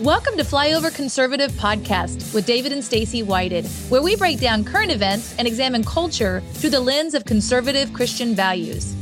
[0.00, 4.90] Welcome to Flyover Conservative Podcast with David and Stacy Whited, where we break down current
[4.90, 8.94] events and examine culture through the lens of conservative Christian values.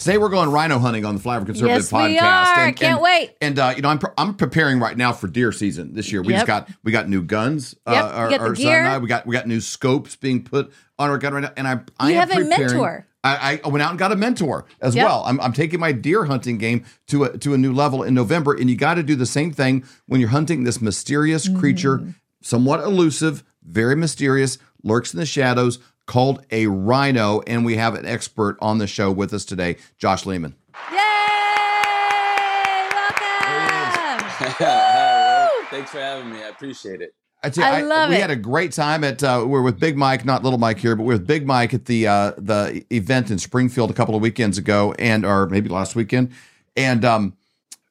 [0.00, 2.08] Today we're going rhino hunting on the Flyover Conservative Yes, podcast.
[2.08, 2.72] we are.
[2.72, 3.36] Can't wait.
[3.40, 6.22] And uh, you know, I'm pre- I'm preparing right now for deer season this year.
[6.22, 6.38] We Yep.
[6.38, 7.76] just got we got new guns.
[7.86, 10.16] Yep, Uh, our, got the our son and I, we got we got new scopes
[10.16, 11.52] being put on our gun right now.
[11.56, 13.06] And I I You am have a preparing- mentor.
[13.22, 15.04] I, I went out and got a mentor as Yep.
[15.04, 15.22] well.
[15.26, 18.54] I'm, I'm taking my deer hunting game to a to a new level in November,
[18.54, 21.58] and you got to do the same thing when you're hunting this mysterious Mm.
[21.58, 27.40] creature, somewhat elusive, very mysterious, lurks in the shadows, called a rhino.
[27.46, 30.54] And we have an expert on the show with us today, Josh Lehman.
[30.90, 30.96] Yay!
[32.96, 34.26] Welcome!
[35.70, 36.42] Thanks for having me.
[36.42, 37.14] I appreciate it.
[37.42, 38.20] I, tell you, I love we it.
[38.20, 41.04] had a great time at uh, we're with Big Mike, not Little Mike here, but
[41.04, 44.58] we're with Big Mike at the uh, the event in Springfield a couple of weekends
[44.58, 46.32] ago, and or maybe last weekend.
[46.76, 47.36] And um,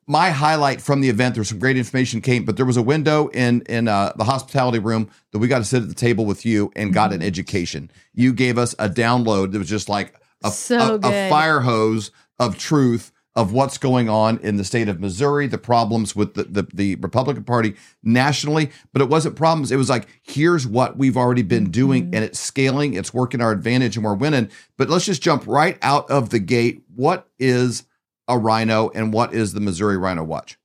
[0.05, 2.81] my highlight from the event, there was some great information came, but there was a
[2.81, 6.25] window in in uh, the hospitality room that we got to sit at the table
[6.25, 7.21] with you and got Mm-hmm.
[7.21, 7.91] an education.
[8.13, 12.11] You gave us a download that was just like a, So a, a fire hose
[12.37, 16.43] of truth of what's going on in the state of Missouri, the problems with the,
[16.43, 17.73] the, the Republican Party
[18.03, 18.69] nationally.
[18.91, 19.71] But it wasn't problems.
[19.71, 23.53] It was like, here's what we've already been doing, and it's scaling, it's working our
[23.53, 24.49] advantage, and we're winning.
[24.75, 26.83] But let's just jump right out of the gate.
[26.93, 27.85] What is
[28.27, 30.57] a rhino and what is the Missouri Rhino Watch?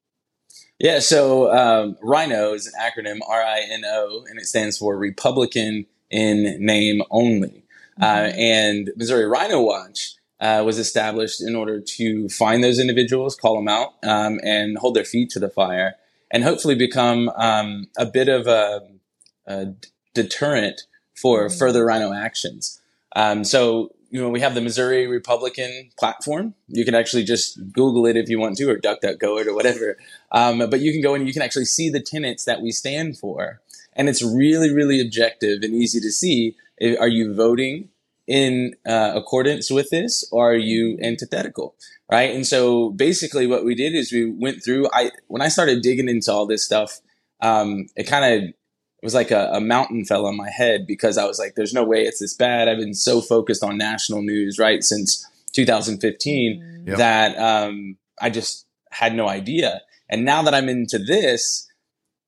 [0.80, 4.98] Yeah, so um, RHINO is an acronym R I N O, and it stands for
[4.98, 7.62] Republican in Name Only.
[8.02, 13.56] Uh, and Missouri Rhino Watch uh, was established in order to find those individuals, call
[13.56, 15.94] them out, um, and hold their feet to the fire,
[16.30, 18.82] and hopefully become um, a bit of a
[20.12, 20.82] deterrent
[21.14, 22.80] for further rhino actions.
[23.16, 26.54] Um, so, you know, we have the Missouri Republican platform.
[26.68, 29.96] You can actually just Google it if you want to, or DuckDuckGo it, or whatever.
[30.30, 33.16] Um, but you can go and you can actually see the tenets that we stand
[33.16, 33.60] for.
[33.94, 36.56] And it's really, really objective and easy to see.
[36.98, 37.88] Are you voting
[38.26, 41.74] in uh, accordance with this or are you antithetical?
[42.10, 42.34] Right.
[42.34, 46.08] And so basically what we did is we went through, I, when I started digging
[46.08, 47.00] into all this stuff,
[47.40, 48.54] um, it kind of, it
[49.02, 51.84] was like a, a mountain fell on my head because I was like, there's no
[51.84, 52.68] way it's this bad.
[52.68, 56.98] I've been so focused on national news, right, since 2015 Yep.
[56.98, 59.80] that um, I just had no idea.
[60.08, 61.66] And now that I'm into this,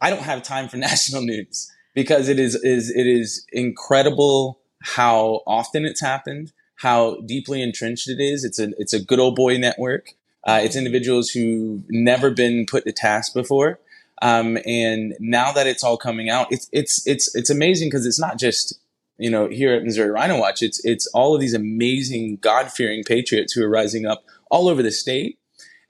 [0.00, 5.42] I don't have time for national news because it is is it is incredible how
[5.46, 8.44] often it's happened, how deeply entrenched it is.
[8.44, 10.14] It's a it's a good old boy network.
[10.44, 13.80] Uh, it's individuals who've never been put to task before,
[14.22, 18.20] um, and now that it's all coming out, it's it's it's it's amazing because it's
[18.20, 18.78] not just
[19.18, 20.62] you know here at Missouri Rhino Watch.
[20.62, 24.82] It's it's all of these amazing God fearing patriots who are rising up all over
[24.82, 25.38] the state,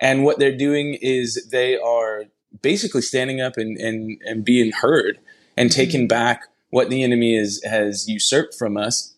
[0.01, 2.25] and what they're doing is they are
[2.63, 5.19] basically standing up and and, and being heard
[5.57, 9.15] and taking back what the enemy is has usurped from us.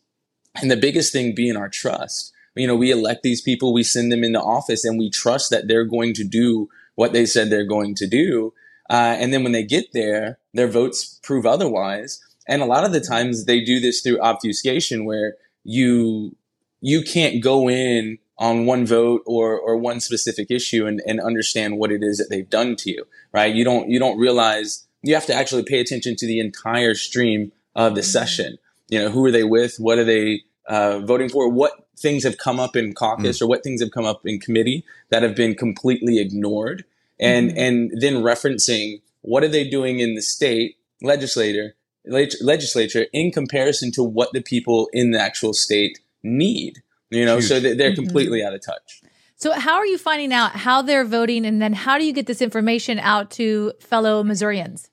[0.61, 2.33] And the biggest thing being our trust.
[2.55, 5.69] You know we elect these people we send them into office and we trust that
[5.69, 8.53] they're going to do what they said they're going to do.
[8.91, 12.21] Uh, and then when they get there their votes prove otherwise.
[12.49, 16.37] And a lot of the times they do this through obfuscation where you
[16.81, 21.79] you can't go in on one vote or or one specific issue and, and understand
[21.79, 23.55] what it is that they've done to you right?
[23.55, 27.53] You don't you don't realize you have to actually pay attention to the entire stream
[27.75, 28.07] of the mm-hmm.
[28.07, 28.59] session.
[28.89, 29.77] You know who are they with?
[29.79, 31.49] What are they uh, voting for?
[31.49, 33.43] What things have come up in caucus mm.
[33.43, 36.85] or what things have come up in committee that have been completely ignored?
[37.21, 37.59] And mm-hmm.
[37.59, 41.75] and then referencing what are they doing in the state legislator
[42.07, 47.41] leg- legislature in comparison to what the people in the actual state need you know
[47.41, 47.63] so Huge.
[47.65, 48.03] that they're mm-hmm.
[48.03, 49.03] completely out of touch
[49.39, 52.27] So, how are you finding out how they're voting, and then how do you get
[52.27, 54.91] this information out to fellow Missourians?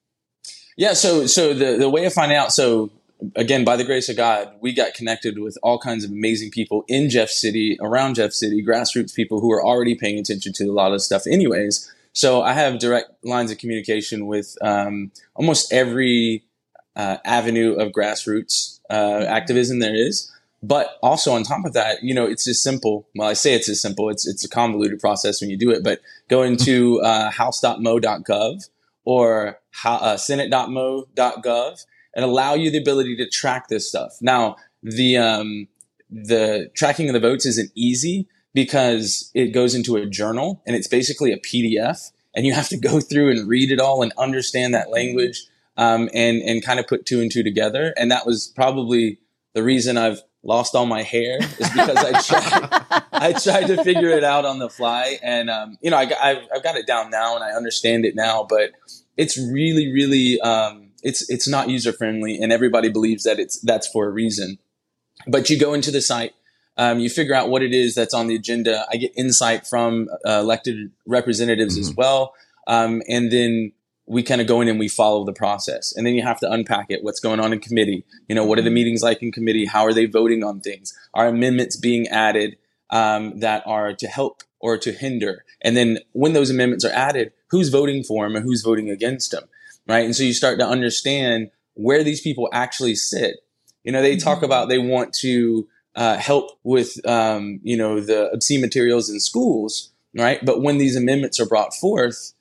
[0.78, 2.92] Yeah, so so the the way of finding out, so
[3.36, 6.86] again, by the grace of God, we got connected with all kinds of amazing people
[6.88, 10.72] in Jeff City, around Jeff City, grassroots people who are already paying attention to a
[10.72, 11.92] lot of stuff, anyways.
[12.14, 16.44] So I have direct lines of communication with um, almost every
[16.96, 20.32] uh, avenue of grassroots uh, activism there is.
[20.68, 23.08] But also on top of that, you know, it's as simple.
[23.16, 24.10] Well, I say it's as simple.
[24.10, 25.84] It's it's a convoluted process when you do it.
[25.84, 28.70] But go into uh, house.mo.gov
[29.04, 31.86] or uh, senate.mo.gov
[32.16, 34.18] and allow you the ability to track this stuff.
[34.22, 35.68] Now, the um,
[36.10, 40.88] the tracking of the votes isn't easy because it goes into a journal and it's
[40.88, 44.74] basically a PDF, and you have to go through and read it all and understand
[44.74, 45.46] that language
[45.78, 47.94] um, and and kind of put two and two together.
[47.98, 49.20] And that was probably
[49.54, 54.10] the reason I've lost all my hair is because I tried I tried to figure
[54.10, 57.10] it out on the fly, and um, you know I, I've, I've got it down
[57.10, 58.72] now and I understand it now, but
[59.18, 63.88] it's really really um, it's it's not user friendly, and everybody believes that it's that's
[63.88, 64.60] for a reason.
[65.28, 66.34] But you go into the site,
[66.78, 68.86] um, you figure out what it is that's on the agenda.
[68.92, 71.90] I get insight from uh, elected representatives mm-hmm.
[71.90, 72.34] as well,
[72.68, 73.72] um, and then
[74.08, 75.96] we kind of go in and we follow the process.
[75.96, 77.04] And then you have to unpack it.
[77.04, 78.06] What's going on in committee?
[78.28, 79.66] You know what are the meetings like in committee?
[79.66, 80.98] How are they voting on things?
[81.14, 82.58] Are amendments being added
[82.92, 85.44] um, that are to help or to hinder?
[85.62, 89.32] And then when those amendments are added who's voting for them and who's voting against
[89.32, 89.46] them
[89.88, 90.06] right?
[90.06, 93.38] And so you start to understand where these people actually sit.
[93.84, 94.46] You know they talk mm-hmm.
[94.46, 99.92] about they want to uh, help with um, you know the obscene materials in schools
[100.18, 100.44] right?
[100.46, 102.32] But when these amendments are brought forth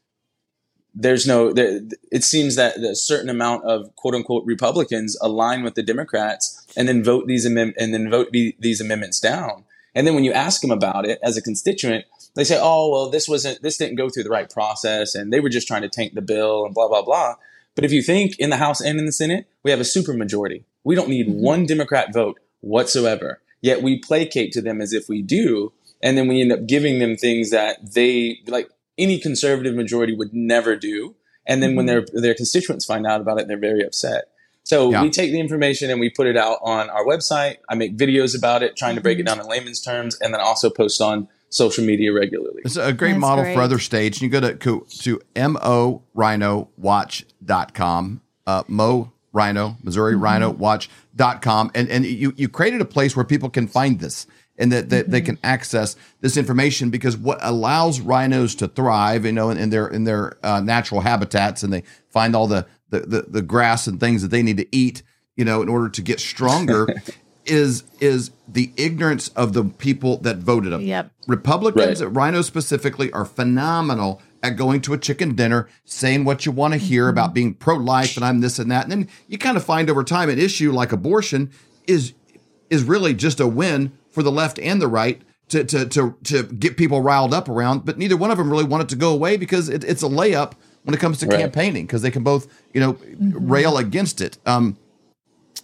[0.95, 1.81] there's no there,
[2.13, 6.89] it seems that a certain amount of quote unquote republicans align with the democrats and
[6.89, 9.65] then vote these amend- and then vote be, these amendments down.
[9.97, 12.05] And then when you ask them about it as a constituent
[12.35, 15.41] they say oh well this wasn't this didn't go through the right process and they
[15.41, 17.35] were just trying to tank the bill and blah blah blah.
[17.75, 20.65] But if you think in the house and in the senate we have a supermajority.
[20.85, 21.41] We don't need mm-hmm.
[21.41, 23.41] one democrat vote whatsoever.
[23.61, 25.73] Yet we placate to them as if we do.
[26.03, 28.69] And then we end up giving them things that they like
[28.99, 31.17] any conservative majority would never do.
[31.47, 31.77] And then mm-hmm.
[31.77, 34.25] when their their constituents find out about it, they're very upset.
[34.65, 35.03] So yeah.
[35.03, 37.59] we take the information and we put it out on our website.
[37.69, 39.37] I make videos about it, trying to break it mm-hmm.
[39.37, 42.63] down in layman's terms, and then also post on social media regularly.
[42.65, 43.55] It's a great That's model great.
[43.55, 44.21] for other states.
[44.23, 50.25] You go to to morhinowatch.com, uh, Mo Rhino, Missouri mm-hmm.
[50.25, 54.27] Rhino Watch.com, and and you you created a place where people can find this
[54.59, 55.13] and that, that mm-hmm.
[55.13, 59.71] they can access this information because what allows rhinos to thrive, you know, in, in
[59.71, 63.87] their in their uh, natural habitats, and they find all the, the, the the grass
[63.87, 65.03] and things that they need to eat,
[65.37, 66.87] you know, in order to get stronger,
[67.47, 70.83] is is the ignorance of the people that voted them.
[70.83, 71.11] Yep.
[71.27, 72.15] Republicans, right.
[72.15, 76.79] rhinos specifically, are phenomenal at going to a chicken dinner, saying what you want to
[76.79, 77.11] hear mm-hmm.
[77.11, 79.91] about being pro life and I'm this and that, and then you kind of find
[79.91, 81.51] over time an issue like abortion
[81.89, 82.15] is
[82.71, 86.43] is really just a win for the left and the right to to to to
[86.45, 89.13] get people riled up around, but neither one of them really want it to go
[89.13, 90.53] away because it, it's a layup
[90.85, 91.41] when it comes to right.
[91.41, 93.49] campaigning because they can both you know mm-hmm.
[93.49, 94.39] rail against it.
[94.47, 94.79] Um,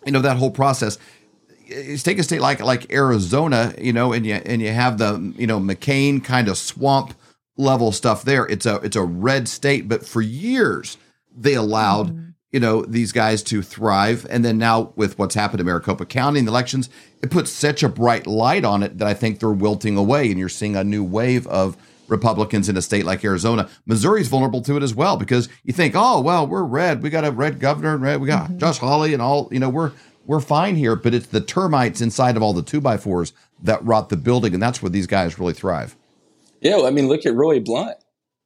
[0.05, 0.99] you know that whole process.
[2.03, 5.47] take a state like like Arizona, you know, and you and you have the you
[5.47, 7.15] know McCain kind of swamp
[7.57, 8.47] level stuff there.
[8.47, 10.99] It's a it's a red state, but for years
[11.35, 12.09] they allowed.
[12.09, 14.27] Mm-hmm you know, these guys to thrive.
[14.29, 16.91] And then now with what's happened in Maricopa County in the elections,
[17.23, 20.31] it puts such a bright light on it that I think they're wilting away.
[20.31, 21.77] And you're seeing a new wave of
[22.09, 23.69] Republicans in a state like Arizona.
[23.87, 27.03] Missouri's vulnerable to it as well because you think, oh, well, we're red.
[27.03, 28.21] We got a red governor and red.
[28.21, 28.59] We got mm-hmm.
[28.59, 29.93] Josh Hawley and all, you know, we're
[30.27, 30.97] we're fine here.
[30.97, 33.33] But it's the termites inside of all the two by fours
[33.63, 34.55] that rot the building.
[34.55, 35.97] And that's where these guys really thrive.
[36.61, 37.97] Yeah, well, I mean, look at Roy Blunt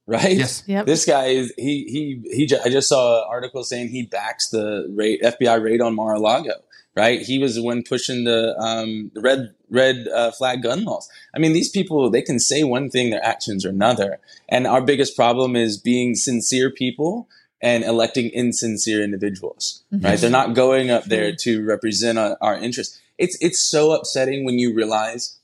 [0.07, 0.37] right?
[0.37, 0.63] Yes.
[0.67, 0.85] Yep.
[0.85, 2.57] This guy is he he he.
[2.63, 6.53] I just saw an article saying he backs the raid, FBI raid on Mar-a-Lago.
[6.97, 11.09] Right, he was the one pushing the um, the red red uh, flag gun laws.
[11.35, 14.19] I mean, these people they can say one thing, their actions are another.
[14.47, 17.27] And our biggest problem is being sincere people
[17.61, 19.83] and electing insincere individuals.
[19.93, 20.05] Mm-hmm.
[20.05, 23.01] Right, they're not going up there to represent our, our interests.
[23.17, 25.37] It's it's so upsetting when you realize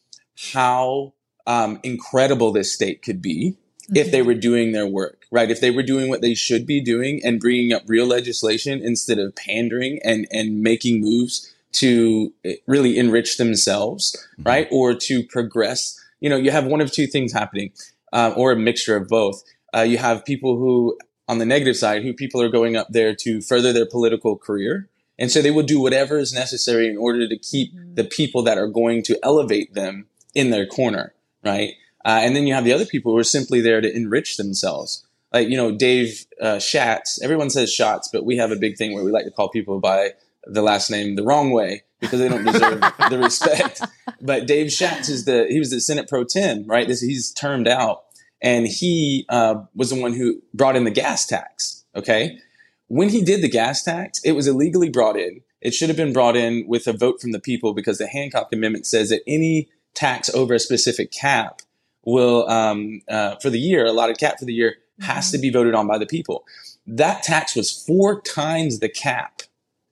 [0.53, 1.11] how
[1.45, 3.57] um, incredible this state could be
[3.93, 5.51] if they were doing their work, right?
[5.51, 9.19] If they were doing what they should be doing and bringing up real legislation instead
[9.19, 14.49] of pandering and, and making moves to eh, really enrich themselves, mm-hmm.
[14.49, 14.67] right?
[14.71, 15.99] Or to progress.
[16.19, 17.71] You know, you have one of two things happening,
[18.13, 19.43] uh, or a mixture of both.
[19.75, 23.15] Uh, you have people who, on the negative side, who people are going up there
[23.15, 24.89] to further their political career.
[25.19, 27.95] And so they will do whatever is necessary in order to keep mm-hmm.
[27.95, 31.73] the people that are going to elevate them in their corner, right?
[32.05, 35.05] Uh, and then you have the other people who are simply there to enrich themselves.
[35.33, 38.93] Like, you know, Dave uh, Schatz, everyone says Shots, but we have a big thing
[38.93, 40.11] where we like to call people by
[40.45, 43.81] the last name the wrong way because they don't deserve the respect.
[44.19, 46.87] But Dave Schatz is the, he was the Senate pro tem, right?
[46.87, 48.03] This, he's termed out.
[48.41, 51.85] And he uh, was the one who brought in the gas tax.
[51.95, 52.39] Okay.
[52.87, 55.41] When he did the gas tax, it was illegally brought in.
[55.61, 58.51] It should have been brought in with a vote from the people because the Hancock
[58.51, 61.61] Amendment says that any tax over a specific cap
[62.05, 65.37] will um, uh, for the year allotted cap for the year has mm-hmm.
[65.37, 66.45] to be voted on by the people.
[66.87, 69.43] That tax was four times the cap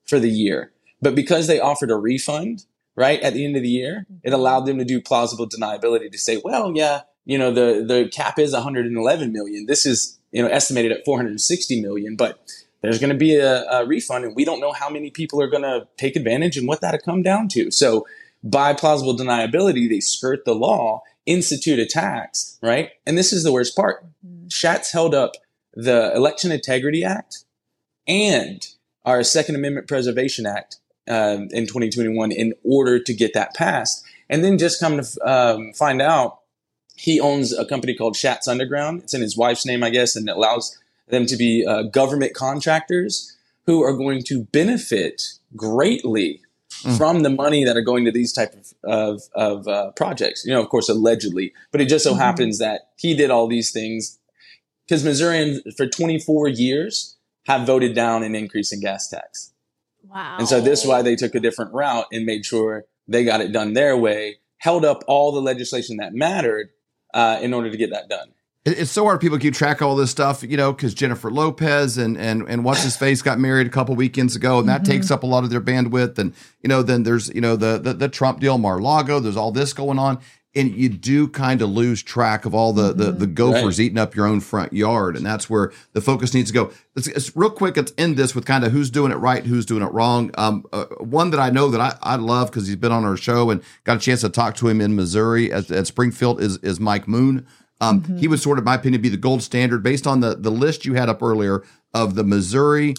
[0.05, 3.69] for the year, but because they offered a refund right at the end of the
[3.69, 4.33] year, it mm-hmm.
[4.33, 8.39] allowed them to do plausible deniability to say, well, yeah, you know the the cap
[8.39, 9.65] is 111 million.
[9.67, 12.39] This is you know estimated at 460 million, but
[12.81, 15.49] there's going to be a, a refund, and we don't know how many people are
[15.49, 17.71] going to take advantage and what that'll come down to.
[17.71, 18.07] So
[18.43, 22.91] by plausible deniability, they skirt the law, institute attacks, right?
[23.05, 24.03] And this is the worst part.
[24.25, 24.47] Mm-hmm.
[24.49, 25.33] Schatz held up
[25.73, 27.45] the Election Integrity Act
[28.07, 28.67] and
[29.05, 34.03] our Second Amendment Preservation Act um, in 2021 in order to get that passed.
[34.27, 36.39] And then just come to um, find out
[36.95, 39.03] he owns a company called Schatz Underground.
[39.03, 42.33] It's in his wife's name, I guess, and it allows them to be uh, government
[42.33, 46.41] contractors who are going to benefit greatly
[46.81, 46.97] mm.
[46.97, 50.45] from the money that are going to these type of of, of uh, projects.
[50.45, 52.21] You know, of course, allegedly, but it just so mm-hmm.
[52.21, 54.19] happens that he did all these things
[54.87, 59.53] because Missourians for 24 years have voted down an increase in gas tax.
[60.07, 60.37] Wow.
[60.39, 63.41] And so this is why they took a different route and made sure they got
[63.41, 66.69] it done their way, held up all the legislation that mattered
[67.13, 68.29] uh, in order to get that done.
[68.69, 71.97] It's so hard people keep track of all this stuff, you know, because Jennifer Lopez
[71.97, 74.91] and and and what's his face got married a couple weekends ago, and that mm-hmm.
[74.91, 76.17] takes up a lot of their bandwidth.
[76.17, 79.19] And you know, then there's you know the the, the Trump deal, Mar-Lago.
[79.19, 80.19] There's all this going on,
[80.55, 83.33] and you do kind of lose track of all the the, the mm-hmm.
[83.33, 83.85] gophers right.
[83.85, 86.71] eating up your own front yard, and that's where the focus needs to go.
[86.95, 87.77] It's, it's real quick.
[87.77, 90.31] Let's end this with kind of who's doing it right, who's doing it wrong.
[90.37, 93.17] Um, uh, one that I know that I, I love because he's been on our
[93.17, 96.57] show and got a chance to talk to him in Missouri at, at Springfield is
[96.57, 97.45] is Mike Moon.
[97.81, 98.17] Um, mm-hmm.
[98.17, 100.51] He would sort of, in my opinion, be the gold standard based on the the
[100.51, 102.95] list you had up earlier of the Missouri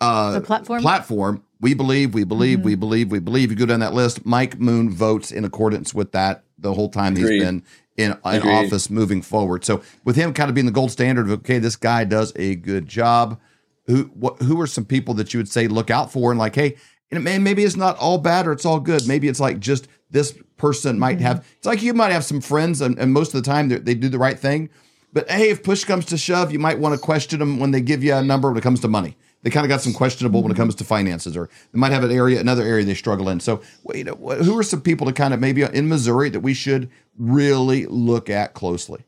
[0.00, 0.82] uh, the platform.
[0.82, 1.44] Platform.
[1.60, 2.66] We believe, we believe, mm-hmm.
[2.66, 3.50] we believe, we believe.
[3.50, 4.24] You go down that list.
[4.24, 7.34] Mike Moon votes in accordance with that the whole time Agreed.
[7.34, 7.64] he's been
[7.96, 9.64] in, in office moving forward.
[9.64, 12.54] So with him kind of being the gold standard of okay, this guy does a
[12.56, 13.38] good job.
[13.86, 16.54] Who what, who are some people that you would say look out for and like,
[16.54, 16.76] hey,
[17.10, 19.06] and maybe it's not all bad or it's all good.
[19.06, 21.26] Maybe it's like just this person might mm-hmm.
[21.26, 21.46] have.
[21.56, 24.08] It's like you might have some friends, and, and most of the time they do
[24.08, 24.70] the right thing.
[25.12, 27.80] But hey, if push comes to shove, you might want to question them when they
[27.80, 30.42] give you a number when it comes to money they kind of got some questionable
[30.42, 33.28] when it comes to finances, or they might have an area, another area they struggle
[33.28, 33.40] in.
[33.40, 33.62] So,
[33.94, 36.90] you know, who are some people to kind of maybe in Missouri that we should
[37.18, 39.04] really look at closely?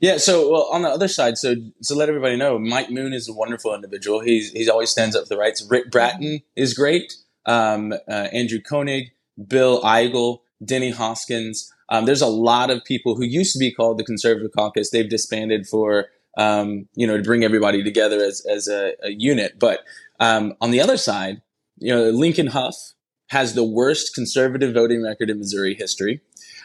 [0.00, 3.28] Yeah, so well, on the other side, so so let everybody know, Mike Moon is
[3.28, 4.20] a wonderful individual.
[4.20, 5.66] He's he's always stands up for the rights.
[5.68, 7.12] Rick Brattin is great.
[7.44, 9.12] Um, uh, Andrew Koenig,
[9.46, 11.72] Bill Eigel, Denny Hoskins.
[11.88, 14.90] Um, there's a lot of people who used to be called the Conservative Caucus.
[14.90, 19.58] They've disbanded for um, you know, to bring everybody together as, as a, a unit.
[19.58, 19.80] But
[20.18, 21.42] um, on the other side,
[21.78, 22.94] you know, Lincoln Hough
[23.28, 26.20] has the worst conservative voting record in Missouri history.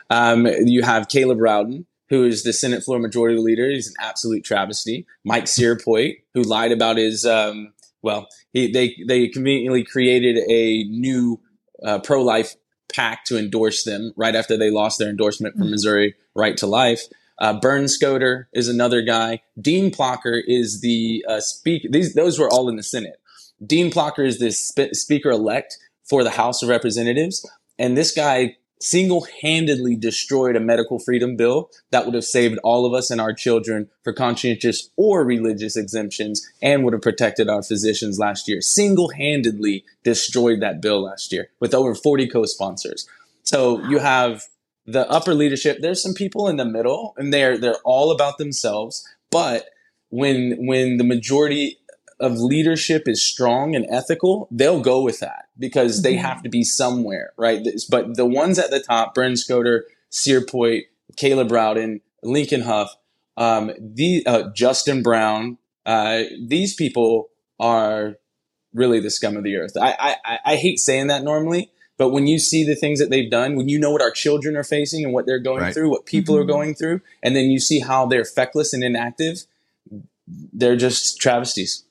[0.09, 3.69] Um, you have Caleb Rowden, who is the Senate floor majority leader.
[3.69, 5.05] He's an absolute travesty.
[5.23, 11.39] Mike Cierpiot, who lied about his, um, well, he, they, they conveniently created a new
[11.83, 12.55] uh, pro life
[12.95, 15.71] PAC to endorse them right after they lost their endorsement from mm-hmm.
[15.71, 17.01] Missouri Right to Life.
[17.37, 19.41] Uh, Bernskoetter is another guy.
[19.59, 21.87] Dean Plocher is the uh, speaker.
[21.91, 23.17] These those were all in the Senate.
[23.65, 27.45] Dean Plocher is the sp- speaker elect for the House of Representatives,
[27.77, 32.93] and this guy single-handedly destroyed a medical freedom bill that would have saved all of
[32.93, 38.19] us and our children for conscientious or religious exemptions and would have protected our physicians
[38.19, 38.61] last year.
[38.61, 43.07] Single-handedly destroyed that bill last year with over 40 co-sponsors.
[43.43, 44.43] So you have
[44.85, 45.79] the upper leadership.
[45.81, 49.07] There's some people in the middle and they're they're all about themselves.
[49.31, 49.69] But
[50.09, 51.79] when when the majority
[52.19, 56.25] of leadership is strong and ethical they'll go with that because they mm-hmm.
[56.25, 59.81] have to be somewhere right but the ones at the top Bernskoetter,
[60.11, 60.83] Cierpiot,
[61.17, 62.95] Caleb Rowden, Lincoln Hough,
[63.37, 67.29] um, the uh, Justin Brown uh, these people
[67.59, 68.15] are
[68.73, 72.27] really the scum of the earth I, I I hate saying that normally but when
[72.27, 75.05] you see the things that they've done, when you know what our children are facing
[75.05, 75.73] and what they're going right.
[75.73, 76.41] through, what people mm-hmm.
[76.41, 79.45] are going through, and then you see how they're feckless and inactive,
[80.27, 81.84] they're just travesties.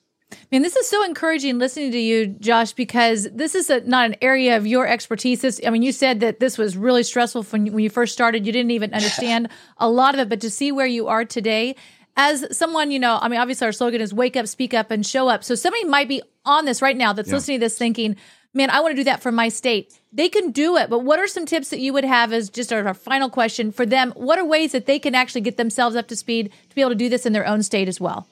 [0.45, 4.05] I mean, this is so encouraging listening to you, Josh, because this is a, not
[4.05, 5.41] an area of your expertise.
[5.41, 8.13] This, I mean, you said that this was really stressful when you, when you first
[8.13, 8.45] started.
[8.45, 11.75] You didn't even understand a lot of it, but to see where you are today,
[12.15, 15.03] as someone, you know, I mean, obviously our slogan is wake up, speak up, and
[15.03, 15.43] show up.
[15.43, 17.35] So somebody might be on this right now that's yeah.
[17.35, 18.15] listening to this thinking,
[18.53, 19.99] man, I want to do that for my state.
[20.13, 22.71] They can do it, but what are some tips that you would have as just
[22.71, 24.13] our, our, final question for them?
[24.15, 26.91] What are ways that they can actually get themselves up to speed to be able
[26.91, 28.27] to do this in their own state as well?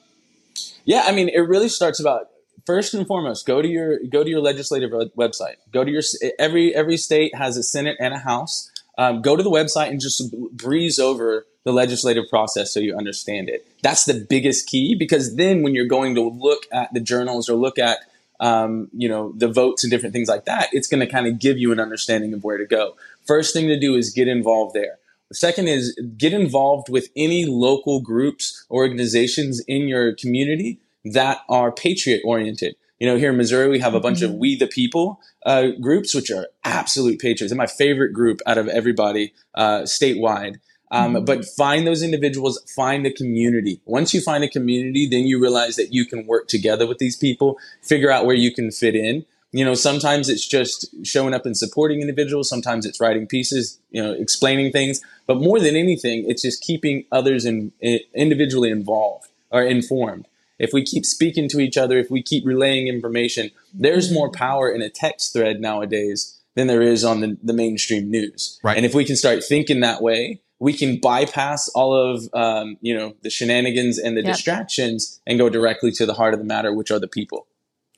[0.84, 2.28] Yeah, I mean, it really starts about
[2.66, 5.56] first and foremost go to your go to your legislative website.
[5.72, 6.02] Go to your
[6.38, 8.70] every every state has a senate and a house.
[8.96, 13.48] Um, go to the website and just breeze over the legislative process so you understand
[13.48, 13.66] it.
[13.82, 17.54] That's the biggest key because then when you're going to look at the journals or
[17.54, 17.98] look at
[18.40, 21.38] um, you know, the votes and different things like that, it's going to kind of
[21.38, 22.96] give you an understanding of where to go.
[23.26, 24.98] First thing to do is get involved there.
[25.34, 31.72] The second is get involved with any local groups, organizations in your community that are
[31.72, 32.76] patriot oriented.
[33.00, 36.14] You know, here in Missouri, we have a bunch of We the People uh, groups,
[36.14, 37.50] which are absolute patriots.
[37.50, 40.60] and my favorite group out of everybody uh, statewide.
[40.92, 43.80] Um, But find those individuals, find a community.
[43.86, 47.16] Once you find a community, then you realize that you can work together with these
[47.16, 49.26] people, figure out where you can fit in.
[49.54, 52.48] You know, sometimes it's just showing up and supporting individuals.
[52.48, 55.00] Sometimes it's writing pieces, you know, explaining things.
[55.28, 60.26] But more than anything, it's just keeping others in, in, individually involved or informed.
[60.58, 64.68] If we keep speaking to each other, if we keep relaying information, there's more power
[64.68, 68.58] in a text thread nowadays than there is on the, the mainstream news.
[68.64, 68.76] Right.
[68.76, 72.96] And if we can start thinking that way, we can bypass all of um, you
[72.96, 74.34] know the shenanigans and the Yep.
[74.34, 77.46] distractions and go directly to the heart of the matter, which are the people.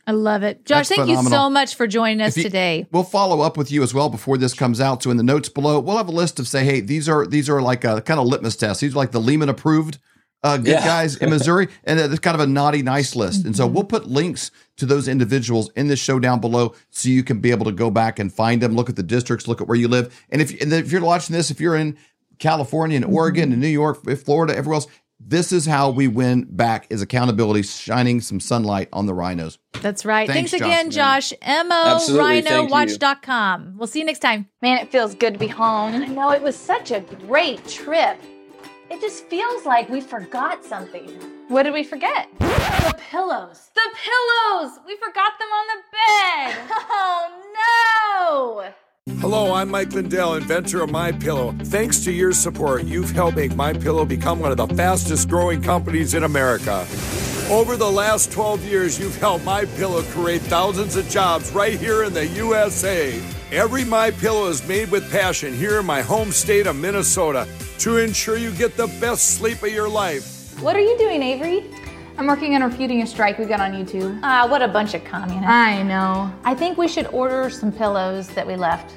[0.07, 0.65] I love it.
[0.65, 2.87] Josh, That's thank you so much for joining us you- today.
[2.93, 5.03] We'll follow up with you as well before this comes out.
[5.03, 7.49] So in the notes below, we'll have a list of say, hey, these are these
[7.51, 8.81] are like a kind of litmus test.
[8.81, 9.99] These are like the Lehman approved
[10.45, 10.85] uh, good Yeah.
[10.85, 13.45] guys in Missouri, and it's kind of a naughty nice list.
[13.45, 13.63] And Mm-hmm.
[13.63, 17.41] so we'll put links to those individuals in the show down below, so you can
[17.41, 19.79] be able to go back and find them, look at the districts, look at where
[19.79, 21.97] you live, and if and if you're watching this, if you're in
[22.39, 23.15] California and Mm-hmm.
[23.15, 24.87] Oregon and New York, if Florida, everywhere else.
[25.19, 29.59] This is how we win back is accountability, shining some sunlight on the rhinos.
[29.81, 30.29] That's right.
[30.29, 31.39] Thanks, Thanks, again, Josh, Josh.
[31.43, 32.43] Absolutely.
[32.43, 32.75] Thank you.
[32.75, 33.75] MORhinowatch.com.
[33.79, 34.49] We'll see you next time.
[34.61, 35.95] Man, it feels good to be home.
[35.95, 38.21] I know it was such a great trip.
[38.91, 41.09] It just feels like we forgot something.
[41.49, 42.29] What did we forget?
[42.39, 43.71] The pillows.
[43.75, 44.79] The pillows!
[44.87, 46.57] We forgot them on the bed!
[46.89, 48.86] Oh no!
[49.21, 51.55] Hello, I'm Mike Lindell, inventor of My Pillow.
[51.67, 55.63] Thanks to your support, you've helped make My Pillow become one of the fastest growing
[55.63, 56.85] companies in America.
[57.49, 62.03] Over the last 12 years, you've helped My Pillow create thousands of jobs right here
[62.03, 63.23] in the USA.
[63.53, 67.47] Every My Pillow is made with passion here in my home state of Minnesota
[67.79, 70.61] to ensure you get the best sleep of your life.
[70.61, 71.71] What are you doing, Avery?
[72.19, 74.19] I'm working on refuting a strike we got on YouTube.
[74.23, 75.47] Ah, what a bunch of communists.
[75.49, 76.33] I know.
[76.45, 78.95] I think we should order some pillows that we left.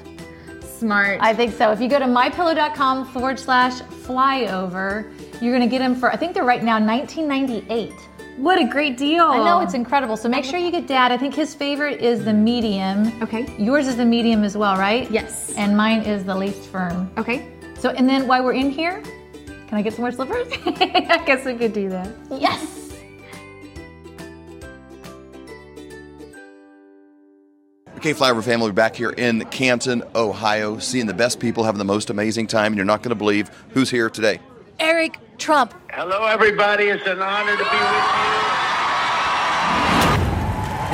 [0.64, 1.18] Smart.
[1.20, 1.70] I think so.
[1.70, 5.12] If you go to mypillow.com forward slash flyover,
[5.42, 7.92] you're going to get them for, I think they're right now 1998.
[8.38, 9.24] what a great deal.
[9.26, 10.16] I know it's incredible.
[10.16, 11.12] So make sure you get dad.
[11.12, 13.22] I think his favorite is the medium.
[13.22, 13.54] Okay.
[13.58, 15.10] Yours is the medium as well, right?
[15.10, 15.52] Yes.
[15.58, 17.10] And mine is the least firm.
[17.18, 17.52] Okay.
[17.78, 19.02] So, and then while we're in here,
[19.68, 20.48] can I get some more slippers?
[20.64, 22.08] I guess we could do that.
[22.30, 22.79] yes.
[28.00, 31.84] Okay, Flyover family, we're back here in Canton, Ohio, seeing the best people having the
[31.84, 34.40] most amazing time, and you're not going to believe who's here today.
[34.78, 35.74] Eric Trump.
[35.92, 36.84] Hello, everybody.
[36.84, 37.76] It's an honor to be with you.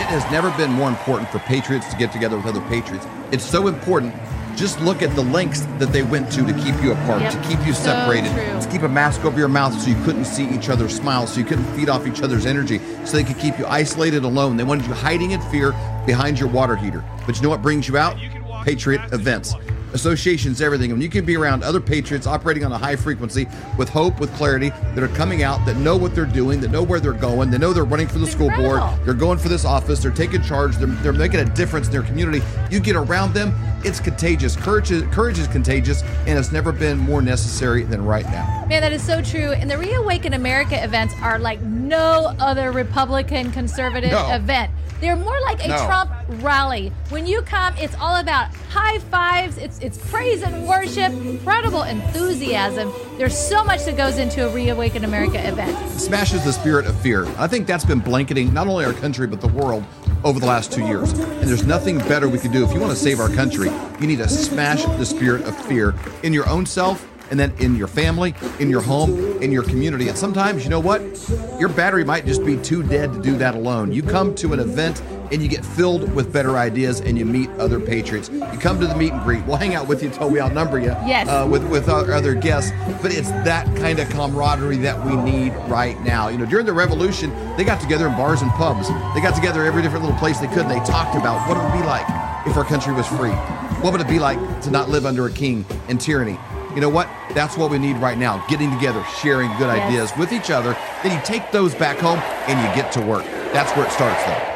[0.03, 3.07] It has never been more important for patriots to get together with other patriots.
[3.31, 4.13] It's so important.
[4.57, 7.33] Just look at the lengths that they went to to keep you apart, Yep.
[7.33, 8.61] to keep you separated, true.
[8.61, 11.41] to keep a mask over your mouth so you couldn't see each other's smiles, so
[11.41, 14.57] you couldn't feed off each other's energy, so they could keep you isolated alone.
[14.57, 15.75] They wanted you hiding in fear
[16.07, 17.05] behind your water heater.
[17.27, 18.17] But you know what brings you out?
[18.65, 19.55] Patriot events.
[19.93, 20.93] Associations, everything.
[20.93, 23.47] And you can be around other patriots operating on a high frequency
[23.79, 26.83] with hope, with clarity, that are coming out, that know what they're doing, that know
[26.83, 29.65] where they're going, they know they're running for the school board, they're going for this
[29.65, 32.43] office, they're taking charge, they're, they're making a difference in their community.
[32.71, 34.57] You get around them, it's contagious.
[34.57, 38.67] Courage is, courage is contagious, and it's never been more necessary than right now.
[38.69, 39.53] Man, that is so true.
[39.53, 44.35] And the Reawaken America events are like no other Republican conservative No.
[44.35, 44.73] event.
[45.01, 45.85] They're more like a No.
[45.87, 46.11] Trump
[46.43, 46.93] rally.
[47.11, 52.93] When you come, it's all about high fives, it's it's praise and worship, incredible enthusiasm.
[53.19, 55.77] There's so much that goes into a Reawaken America event.
[55.87, 57.27] It smashes the spirit of fear.
[57.39, 59.85] I think that's been blanketing not only our country but the world
[60.25, 61.13] over the last two years.
[61.13, 63.71] And there's nothing better we can do if you want to save our country.
[64.01, 67.77] You need to smash the spirit of fear in your own self and then in
[67.77, 70.09] your family, in your home, in your community.
[70.09, 71.01] And sometimes, you know what?
[71.59, 73.93] Your battery might just be too dead to do that alone.
[73.93, 77.51] You come to an event and you get filled with better ideas and you meet
[77.59, 78.29] other patriots.
[78.29, 79.45] You come to the meet and greet.
[79.45, 81.27] We'll hang out with you until we outnumber you Yes.
[81.29, 82.71] uh, with, with our other guests.
[83.03, 86.29] But it's that kind of camaraderie that we need right now.
[86.29, 88.89] You know, during the revolution, they got together in bars and pubs.
[89.15, 91.63] They got together every different little place they could and they talked about what it
[91.65, 92.07] would be like
[92.47, 93.33] if our country was free.
[93.83, 96.39] What would it be like to not live under a king and tyranny?
[96.77, 97.09] You know what?
[97.31, 98.45] That's what we need right now.
[98.49, 99.89] Getting together, sharing good Yes.
[99.89, 100.77] ideas with each other.
[101.03, 103.25] Then you take those back home and you get to work.
[103.55, 104.56] That's where it starts, though.